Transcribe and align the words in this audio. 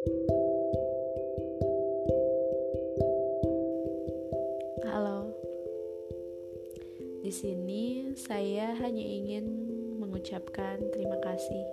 Halo. 0.00 0.16
Di 7.20 7.28
sini 7.28 8.16
saya 8.16 8.72
hanya 8.80 9.04
ingin 9.04 9.44
mengucapkan 10.00 10.80
terima 10.96 11.20
kasih 11.20 11.68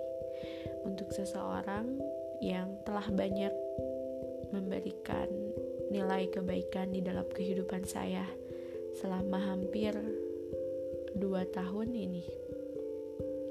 untuk 0.84 1.08
seseorang 1.16 1.96
yang 2.44 2.76
telah 2.84 3.08
banyak 3.08 3.56
memberikan 4.52 5.32
nilai 5.88 6.28
kebaikan 6.28 6.92
di 6.92 7.00
dalam 7.00 7.24
kehidupan 7.32 7.88
saya 7.88 8.28
selama 9.00 9.40
hampir 9.40 9.96
dua 11.16 11.48
tahun 11.48 11.96
ini 11.96 12.28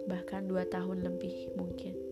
bahkan 0.06 0.46
dua 0.46 0.70
tahun 0.70 1.02
lebih 1.02 1.58
mungkin 1.58 2.07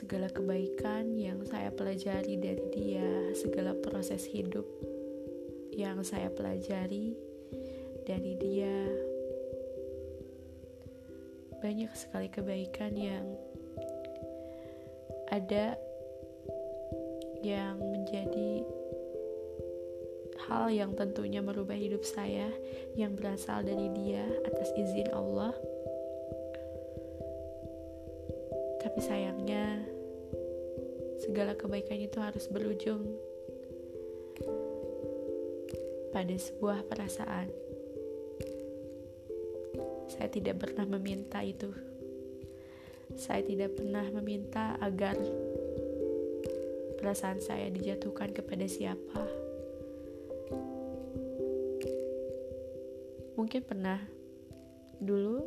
segala 0.00 0.32
kebaikan 0.32 1.12
yang 1.20 1.44
saya 1.44 1.68
pelajari 1.68 2.40
dari 2.40 2.64
dia 2.72 3.36
segala 3.36 3.76
proses 3.76 4.24
hidup 4.24 4.64
yang 5.76 6.00
saya 6.00 6.32
pelajari 6.32 7.12
dari 8.08 8.32
dia. 8.40 8.88
Banyak 11.60 11.92
sekali 11.92 12.32
kebaikan 12.32 12.96
yang 12.96 13.28
ada 15.28 15.76
yang 17.44 17.76
menjadi 17.76 18.64
hal 20.48 20.72
yang 20.72 20.96
tentunya 20.96 21.44
merubah 21.44 21.76
hidup 21.76 22.00
saya 22.08 22.48
yang 22.96 23.12
berasal 23.12 23.60
dari 23.60 23.92
dia 23.92 24.24
atas 24.48 24.72
izin 24.80 25.12
Allah 25.12 25.52
tapi 28.80 28.98
sayangnya 29.04 29.84
segala 31.20 31.54
kebaikan 31.54 32.00
itu 32.00 32.18
harus 32.18 32.48
berujung 32.48 33.04
pada 36.10 36.34
sebuah 36.34 36.88
perasaan 36.88 37.52
saya 40.10 40.26
tidak 40.32 40.64
pernah 40.64 40.88
meminta 40.88 41.44
itu 41.44 41.70
saya 43.14 43.44
tidak 43.44 43.76
pernah 43.78 44.06
meminta 44.10 44.74
agar 44.80 45.14
perasaan 47.00 47.40
saya 47.40 47.72
dijatuhkan 47.72 48.30
kepada 48.36 48.68
siapa. 48.68 49.24
Mungkin 53.40 53.64
pernah 53.64 54.04
dulu 55.00 55.40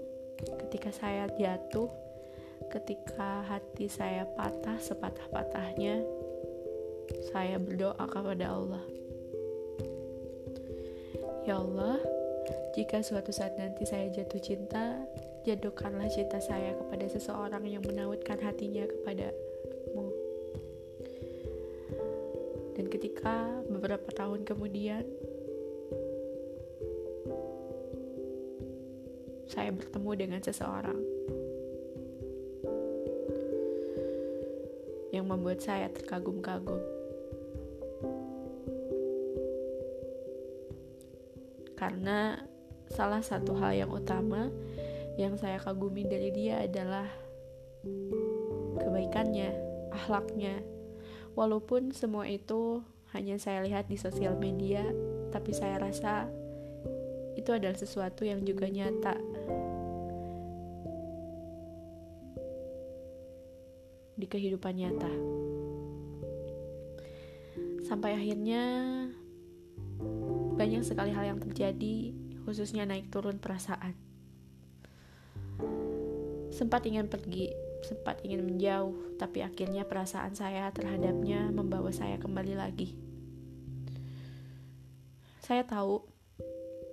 ketika 0.65 0.89
saya 0.89 1.30
jatuh, 1.38 1.88
ketika 2.69 3.44
hati 3.47 3.89
saya 3.89 4.28
patah 4.38 4.80
sepatah-patahnya, 4.80 6.03
saya 7.33 7.59
berdoa 7.59 8.05
kepada 8.08 8.45
Allah. 8.53 8.83
Ya 11.44 11.59
Allah, 11.59 12.00
jika 12.78 13.03
suatu 13.03 13.36
saat 13.36 13.59
nanti 13.59 13.83
saya 13.83 14.08
jatuh 14.14 14.39
cinta, 14.39 15.03
jatuhkanlah 15.44 16.08
cinta 16.08 16.39
saya 16.39 16.72
kepada 16.80 17.05
seseorang 17.11 17.67
yang 17.67 17.83
menautkan 17.83 18.39
hatinya 18.39 18.88
kepada 18.88 19.33
Dan 22.73 22.89
ketika 22.89 23.64
beberapa 23.70 24.09
tahun 24.09 24.50
kemudian 24.50 25.05
saya 29.45 29.70
bertemu 29.70 30.11
dengan 30.17 30.42
seseorang 30.42 30.98
yang 35.14 35.30
membuat 35.30 35.61
saya 35.61 35.88
terkagum-kagum. 35.94 36.81
Karena 41.78 42.42
salah 42.89 43.21
satu 43.21 43.54
hal 43.61 43.77
yang 43.77 43.92
utama 43.93 44.49
yang 45.15 45.37
saya 45.37 45.61
kagumi 45.61 46.10
dari 46.10 46.33
dia 46.33 46.65
adalah 46.65 47.05
kebaikannya, 48.82 49.54
akhlaknya, 49.93 50.65
Walaupun 51.33 51.89
semua 51.89 52.30
itu 52.30 52.86
hanya 53.10 53.42
saya 53.42 53.66
lihat 53.66 53.89
di 53.89 53.98
sosial 53.98 54.37
media, 54.37 54.86
tapi 55.33 55.49
saya 55.49 55.82
rasa 55.82 56.30
itu 57.33 57.49
adalah 57.49 57.73
sesuatu 57.73 58.21
yang 58.21 58.45
juga 58.45 58.70
nyata. 58.70 59.17
Di 64.13 64.29
kehidupan 64.29 64.77
nyata, 64.77 65.13
sampai 67.85 68.13
akhirnya 68.13 68.63
banyak 70.53 70.85
sekali 70.85 71.09
hal 71.11 71.33
yang 71.33 71.39
terjadi, 71.41 72.13
khususnya 72.45 72.85
naik 72.85 73.09
turun 73.09 73.41
perasaan. 73.41 73.97
Sempat 76.53 76.85
ingin 76.85 77.09
pergi, 77.09 77.49
sempat 77.81 78.21
ingin 78.21 78.45
menjauh, 78.45 79.17
tapi 79.17 79.41
akhirnya 79.41 79.83
perasaan 79.83 80.37
saya 80.37 80.69
terhadapnya 80.69 81.49
membawa 81.49 81.89
saya 81.89 82.21
kembali 82.21 82.53
lagi. 82.53 82.93
Saya 85.41 85.65
tahu 85.65 86.05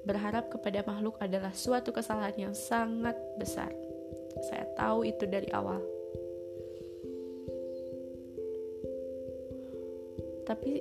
berharap 0.09 0.49
kepada 0.49 0.81
makhluk 0.89 1.21
adalah 1.21 1.53
suatu 1.53 1.93
kesalahan 1.93 2.51
yang 2.51 2.55
sangat 2.57 3.15
besar. 3.37 3.71
Saya 4.49 4.65
tahu 4.75 5.05
itu 5.05 5.29
dari 5.29 5.53
awal. 5.53 6.00
Tapi 10.45 10.81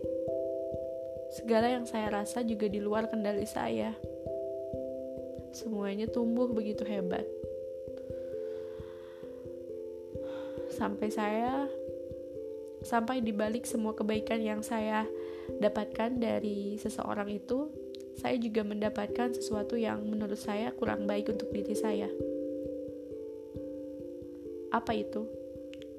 segala 1.33 1.69
yang 1.69 1.85
saya 1.85 2.09
rasa 2.11 2.41
juga 2.45 2.65
di 2.67 2.81
luar 2.81 3.07
kendali 3.07 3.45
saya. 3.45 3.93
Semuanya 5.53 6.05
tumbuh 6.09 6.49
begitu 6.49 6.85
hebat. 6.85 7.25
sampai 10.69 11.11
saya 11.11 11.67
sampai 12.87 13.19
dibalik 13.19 13.67
semua 13.67 13.91
kebaikan 13.91 14.39
yang 14.39 14.61
saya 14.63 15.03
dapatkan 15.59 16.15
dari 16.15 16.79
seseorang 16.79 17.27
itu 17.35 17.67
saya 18.15 18.39
juga 18.39 18.63
mendapatkan 18.63 19.35
sesuatu 19.35 19.75
yang 19.75 19.99
menurut 20.07 20.39
saya 20.39 20.71
kurang 20.71 21.03
baik 21.03 21.35
untuk 21.35 21.51
diri 21.51 21.75
saya 21.75 22.07
apa 24.69 24.93
itu? 24.93 25.25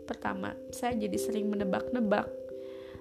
Pertama, 0.06 0.54
saya 0.70 0.94
jadi 0.94 1.19
sering 1.19 1.50
menebak-nebak 1.50 2.26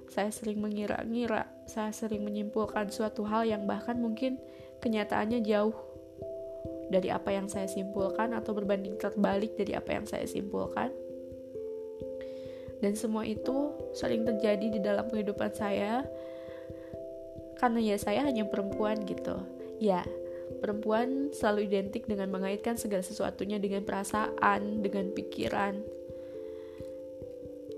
saya 0.10 0.34
sering 0.34 0.58
mengira-ngira, 0.58 1.46
saya 1.70 1.94
sering 1.94 2.26
menyimpulkan 2.26 2.90
suatu 2.90 3.22
hal 3.30 3.46
yang 3.46 3.70
bahkan 3.70 3.96
mungkin 4.02 4.42
kenyataannya 4.82 5.46
jauh 5.46 5.78
dari 6.90 7.14
apa 7.14 7.30
yang 7.30 7.46
saya 7.46 7.70
simpulkan 7.70 8.34
atau 8.34 8.58
berbanding 8.58 8.98
terbalik 8.98 9.54
dari 9.54 9.78
apa 9.78 9.94
yang 9.94 10.06
saya 10.10 10.26
simpulkan. 10.26 10.90
Dan 12.82 12.98
semua 12.98 13.22
itu 13.28 13.76
sering 13.94 14.26
terjadi 14.26 14.68
di 14.74 14.80
dalam 14.82 15.06
kehidupan 15.06 15.54
saya 15.54 16.08
karena 17.60 17.80
ya 17.84 17.96
saya 18.02 18.26
hanya 18.26 18.50
perempuan 18.50 19.06
gitu. 19.06 19.38
Ya 19.78 20.02
perempuan 20.58 21.30
selalu 21.30 21.70
identik 21.70 22.10
dengan 22.10 22.34
mengaitkan 22.34 22.82
segala 22.82 23.06
sesuatunya 23.06 23.62
dengan 23.62 23.86
perasaan 23.86 24.82
dengan 24.82 25.14
pikiran. 25.14 25.78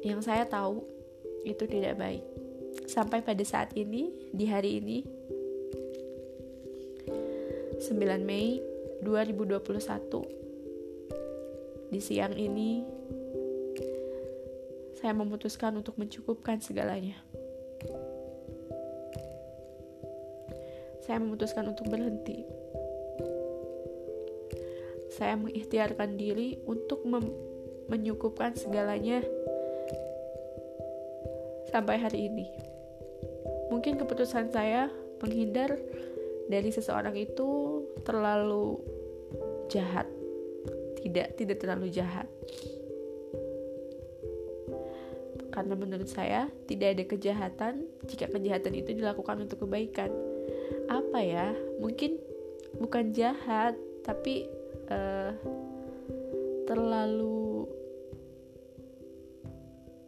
Yang 0.01 0.31
saya 0.31 0.47
tahu 0.47 1.00
itu 1.47 1.63
tidak 1.65 1.97
baik 1.97 2.23
sampai 2.85 3.21
pada 3.25 3.43
saat 3.45 3.73
ini 3.77 4.11
di 4.31 4.45
hari 4.45 4.77
ini 4.83 5.03
9 7.81 8.21
Mei 8.21 8.61
2021 9.01 10.41
di 11.91 11.99
siang 11.99 12.31
ini 12.37 13.01
saya 15.01 15.17
memutuskan 15.17 15.73
untuk 15.81 15.97
mencukupkan 15.97 16.61
segalanya. 16.61 17.17
Saya 21.01 21.17
memutuskan 21.17 21.73
untuk 21.73 21.89
berhenti. 21.89 22.45
Saya 25.09 25.41
mengikhtiarkan 25.41 26.21
diri 26.21 26.61
untuk 26.69 27.01
menyukupkan 27.89 28.53
segalanya 28.53 29.25
sampai 31.71 31.97
hari 31.97 32.27
ini. 32.27 32.45
Mungkin 33.71 33.95
keputusan 33.97 34.51
saya 34.51 34.91
menghindar 35.23 35.79
dari 36.51 36.69
seseorang 36.69 37.15
itu 37.15 37.81
terlalu 38.03 38.77
jahat. 39.71 40.05
Tidak, 41.01 41.33
tidak 41.33 41.57
terlalu 41.57 41.89
jahat 41.89 42.29
karena 45.51 45.75
menurut 45.75 46.07
saya 46.07 46.47
tidak 46.65 46.95
ada 46.95 47.03
kejahatan 47.05 47.73
jika 48.07 48.31
kejahatan 48.31 48.73
itu 48.73 48.95
dilakukan 48.95 49.43
untuk 49.43 49.67
kebaikan. 49.67 50.09
Apa 50.87 51.19
ya? 51.19 51.51
Mungkin 51.83 52.17
bukan 52.79 53.11
jahat, 53.11 53.75
tapi 54.01 54.47
uh, 54.87 55.35
terlalu 56.65 57.40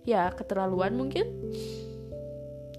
ya 0.03 0.31
keterlaluan 0.35 0.95
mungkin. 0.95 1.25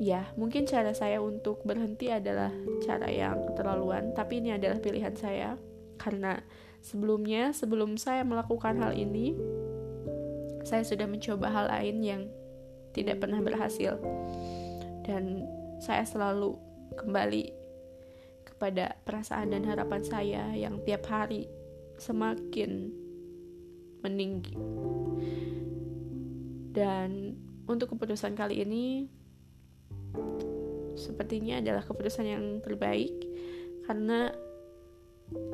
Ya 0.03 0.27
mungkin 0.35 0.67
cara 0.67 0.91
saya 0.91 1.23
untuk 1.23 1.63
berhenti 1.63 2.11
adalah 2.11 2.51
cara 2.83 3.07
yang 3.07 3.47
keterlaluan 3.53 4.11
tapi 4.13 4.43
ini 4.43 4.57
adalah 4.57 4.79
pilihan 4.81 5.15
saya. 5.17 5.57
Karena 5.97 6.41
sebelumnya 6.85 7.55
sebelum 7.55 7.97
saya 7.97 8.27
melakukan 8.27 8.77
hal 8.77 8.93
ini 8.93 9.39
saya 10.65 10.83
sudah 10.83 11.05
mencoba 11.05 11.47
hal 11.53 11.67
lain 11.71 11.97
yang 12.03 12.23
tidak 12.97 13.21
pernah 13.23 13.41
berhasil. 13.41 14.01
Dan 15.05 15.45
saya 15.79 16.03
selalu 16.09 16.57
kembali 16.97 17.53
kepada 18.49 18.97
perasaan 19.05 19.53
dan 19.53 19.67
harapan 19.67 20.03
saya 20.03 20.43
yang 20.57 20.81
tiap 20.87 21.05
hari 21.11 21.51
semakin 21.99 22.91
meninggi 24.01 24.57
dan 26.75 27.39
untuk 27.71 27.95
keputusan 27.95 28.35
kali 28.35 28.67
ini 28.67 29.07
sepertinya 30.99 31.63
adalah 31.63 31.87
keputusan 31.87 32.27
yang 32.27 32.45
terbaik. 32.61 33.15
Karena 33.87 34.35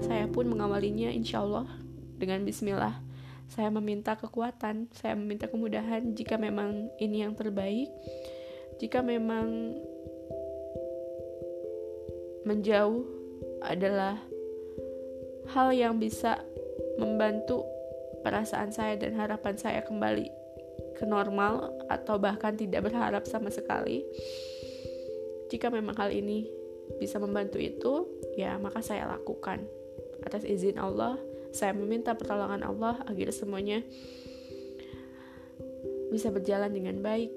saya 0.01 0.25
pun 0.33 0.49
mengawalinya 0.49 1.13
insya 1.13 1.45
Allah 1.45 1.69
dengan 2.17 2.43
bismillah. 2.49 3.05
Saya 3.51 3.69
meminta 3.69 4.17
kekuatan 4.17 4.89
saya 4.97 5.13
meminta 5.13 5.45
kemudahan. 5.45 6.17
Jika 6.17 6.41
memang 6.41 6.89
ini 6.97 7.21
yang 7.27 7.37
terbaik 7.37 7.93
jika 8.81 9.05
memang 9.05 9.77
menjauh 12.49 13.05
adalah 13.61 14.17
hal 15.53 15.69
yang 15.77 16.01
bisa 16.01 16.41
membantu 16.97 17.69
perasaan 18.25 18.73
saya 18.73 18.97
dan 18.97 19.21
harapan 19.21 19.61
saya 19.61 19.85
kembali 19.85 20.40
ke 21.01 21.09
normal 21.09 21.73
atau 21.89 22.21
bahkan 22.21 22.53
tidak 22.53 22.93
berharap 22.93 23.25
sama 23.25 23.49
sekali 23.49 24.05
jika 25.51 25.67
memang 25.67 25.99
hal 25.99 26.15
ini 26.15 26.47
bisa 27.03 27.19
membantu 27.19 27.59
itu, 27.59 28.07
ya 28.39 28.55
maka 28.63 28.79
saya 28.87 29.11
lakukan. 29.11 29.67
Atas 30.23 30.47
izin 30.47 30.79
Allah, 30.79 31.19
saya 31.51 31.75
meminta 31.75 32.15
pertolongan 32.15 32.63
Allah 32.63 33.03
agar 33.11 33.35
semuanya 33.35 33.83
bisa 36.15 36.31
berjalan 36.31 36.71
dengan 36.71 37.03
baik. 37.03 37.35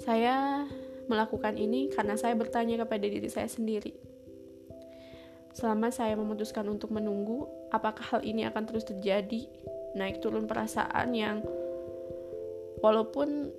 Saya 0.00 0.64
melakukan 1.04 1.60
ini 1.60 1.92
karena 1.92 2.16
saya 2.16 2.32
bertanya 2.32 2.80
kepada 2.80 3.04
diri 3.04 3.28
saya 3.28 3.52
sendiri. 3.52 3.92
Selama 5.52 5.92
saya 5.92 6.16
memutuskan 6.16 6.64
untuk 6.72 6.88
menunggu, 6.88 7.44
apakah 7.70 8.02
hal 8.02 8.20
ini 8.26 8.46
akan 8.46 8.66
terus 8.66 8.86
terjadi? 8.86 9.46
Naik 9.94 10.22
turun 10.22 10.46
perasaan 10.46 11.14
yang 11.14 11.42
walaupun 12.78 13.50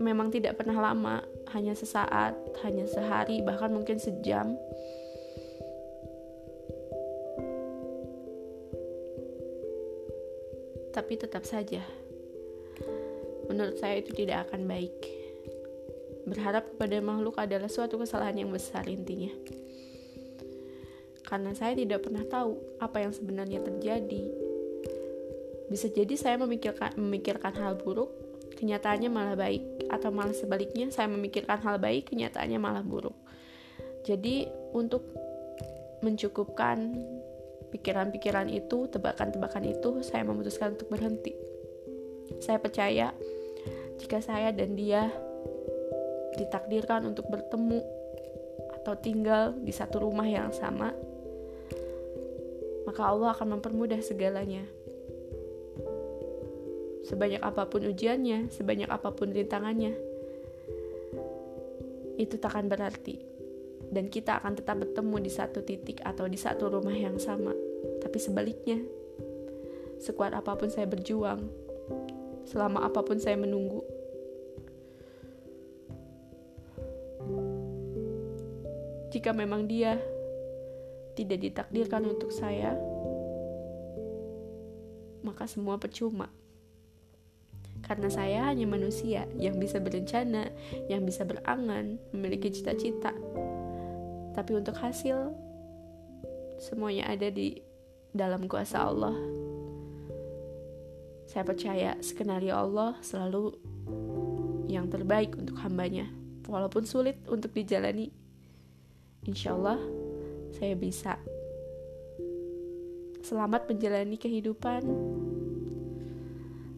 memang 0.00 0.32
tidak 0.32 0.58
pernah 0.58 0.92
lama, 0.92 1.22
hanya 1.54 1.76
sesaat, 1.76 2.34
hanya 2.64 2.88
sehari, 2.88 3.44
bahkan 3.44 3.70
mungkin 3.70 4.00
sejam. 4.00 4.56
Tapi 10.92 11.16
tetap 11.16 11.48
saja, 11.48 11.80
menurut 13.48 13.80
saya 13.80 14.00
itu 14.00 14.12
tidak 14.12 14.48
akan 14.48 14.68
baik. 14.68 14.92
Berharap 16.28 16.68
kepada 16.76 17.00
makhluk 17.00 17.40
adalah 17.40 17.66
suatu 17.66 17.96
kesalahan 17.96 18.44
yang 18.44 18.50
besar 18.52 18.84
intinya. 18.84 19.32
Karena 21.32 21.56
saya 21.56 21.72
tidak 21.72 22.04
pernah 22.04 22.28
tahu 22.28 22.76
apa 22.76 23.08
yang 23.08 23.16
sebenarnya 23.16 23.64
terjadi, 23.64 24.20
bisa 25.72 25.88
jadi 25.88 26.12
saya 26.12 26.36
memikirkan 26.36 26.92
memikirkan 27.00 27.56
hal 27.56 27.80
buruk, 27.80 28.12
kenyataannya 28.60 29.08
malah 29.08 29.32
baik 29.32 29.88
atau 29.88 30.12
malah 30.12 30.36
sebaliknya 30.36 30.92
saya 30.92 31.08
memikirkan 31.08 31.56
hal 31.64 31.80
baik, 31.80 32.12
kenyataannya 32.12 32.60
malah 32.60 32.84
buruk. 32.84 33.16
Jadi 34.04 34.44
untuk 34.76 35.08
mencukupkan 36.04 37.00
pikiran-pikiran 37.72 38.52
itu, 38.52 38.92
tebakan-tebakan 38.92 39.72
itu, 39.72 40.04
saya 40.04 40.28
memutuskan 40.28 40.76
untuk 40.76 40.92
berhenti. 40.92 41.32
Saya 42.44 42.60
percaya 42.60 43.16
jika 43.96 44.20
saya 44.20 44.52
dan 44.52 44.76
dia 44.76 45.08
ditakdirkan 46.36 47.08
untuk 47.08 47.24
bertemu 47.32 47.80
atau 48.76 48.92
tinggal 49.00 49.56
di 49.56 49.72
satu 49.72 50.04
rumah 50.04 50.28
yang 50.28 50.52
sama, 50.52 50.92
maka 52.92 53.08
Allah 53.08 53.32
akan 53.32 53.56
mempermudah 53.56 54.04
segalanya. 54.04 54.68
Sebanyak 57.08 57.40
apa 57.40 57.64
pun 57.64 57.88
ujiannya, 57.88 58.52
sebanyak 58.52 58.84
apa 58.92 59.16
pun 59.16 59.32
rintangannya, 59.32 59.96
itu 62.20 62.36
takkan 62.36 62.68
berarti. 62.68 63.16
Dan 63.88 64.12
kita 64.12 64.44
akan 64.44 64.60
tetap 64.60 64.76
bertemu 64.84 65.16
di 65.24 65.32
satu 65.32 65.64
titik 65.64 66.04
atau 66.04 66.28
di 66.28 66.36
satu 66.36 66.68
rumah 66.68 66.92
yang 66.92 67.16
sama. 67.16 67.56
Tapi 68.04 68.18
sebaliknya, 68.20 68.76
sekuat 69.96 70.36
apa 70.36 70.52
pun 70.52 70.68
saya 70.68 70.84
berjuang, 70.84 71.48
selama 72.44 72.84
apa 72.84 73.00
pun 73.00 73.16
saya 73.16 73.40
menunggu, 73.40 73.80
jika 79.08 79.32
memang 79.32 79.64
dia 79.64 79.96
tidak 81.18 81.38
ditakdirkan 81.40 82.08
untuk 82.08 82.32
saya, 82.32 82.76
maka 85.22 85.46
semua 85.46 85.78
percuma 85.78 86.32
karena 87.82 88.08
saya 88.08 88.46
hanya 88.46 88.64
manusia 88.64 89.26
yang 89.34 89.58
bisa 89.58 89.82
berencana, 89.82 90.54
yang 90.86 91.02
bisa 91.02 91.26
berangan, 91.26 91.98
memiliki 92.14 92.48
cita-cita. 92.54 93.10
Tapi 94.32 94.52
untuk 94.54 94.78
hasil, 94.78 95.34
semuanya 96.62 97.10
ada 97.10 97.28
di 97.28 97.58
dalam 98.14 98.46
kuasa 98.46 98.86
Allah. 98.86 99.12
Saya 101.26 101.42
percaya 101.42 101.98
skenario 101.98 102.54
Allah 102.54 102.96
selalu 103.02 103.58
yang 104.70 104.86
terbaik 104.86 105.34
untuk 105.34 105.58
hambanya, 105.60 106.06
walaupun 106.46 106.86
sulit 106.86 107.18
untuk 107.26 107.50
dijalani. 107.50 108.14
Insya 109.26 109.58
Allah, 109.58 109.78
saya 110.54 110.76
bisa 110.76 111.16
selamat 113.22 113.70
menjalani 113.70 114.18
kehidupan 114.18 114.82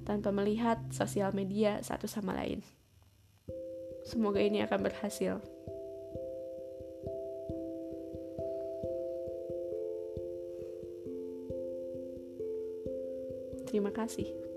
tanpa 0.04 0.31
melihat 0.31 0.78
sosial 0.93 1.33
media 1.33 1.81
satu 1.81 2.04
sama 2.04 2.37
lain. 2.37 2.61
Semoga 4.04 4.38
ini 4.38 4.61
akan 4.61 4.81
berhasil. 4.85 5.40
Terima 13.64 13.90
kasih. 13.90 14.53